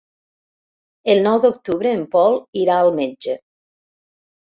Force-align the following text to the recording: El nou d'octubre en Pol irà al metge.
El 1.13 1.19
nou 1.27 1.37
d'octubre 1.43 1.91
en 1.97 2.01
Pol 2.15 2.39
irà 2.63 2.79
al 2.85 2.89
metge. 3.01 3.37